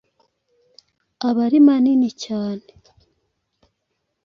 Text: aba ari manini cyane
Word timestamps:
aba 1.27 1.39
ari 1.47 1.59
manini 1.67 2.09
cyane 2.23 2.67